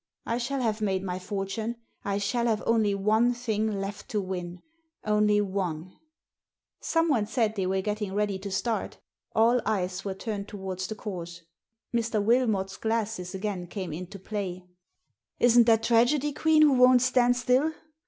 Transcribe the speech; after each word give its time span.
I 0.25 0.39
shall 0.39 0.61
have 0.61 0.81
made 0.81 1.03
my 1.03 1.19
fortune. 1.19 1.75
I 2.03 2.17
shall 2.17 2.47
have 2.47 2.63
only 2.65 2.95
one 2.95 3.35
thing 3.35 3.79
left 3.79 4.09
to 4.09 4.19
win. 4.19 4.63
Only 5.05 5.41
one!" 5.41 5.93
Someone 6.79 7.27
said 7.27 7.53
they 7.53 7.67
were 7.67 7.81
getting 7.83 8.15
ready 8.15 8.39
to 8.39 8.49
start 8.49 8.97
All 9.35 9.61
cyQS 9.61 10.03
were 10.03 10.15
turned 10.15 10.47
towards 10.47 10.87
the 10.87 10.95
course. 10.95 11.43
Mr. 11.95 12.19
Wil 12.19 12.47
mot's 12.47 12.77
glasses 12.77 13.35
again 13.35 13.67
came 13.67 13.93
into 13.93 14.17
play." 14.17 14.65
Isn't 15.39 15.65
that 15.67 15.83
Tragedy 15.83 16.33
Queen 16.33 16.63
who 16.63 16.73
won't 16.73 17.03
stand 17.03 17.37
still 17.37 17.71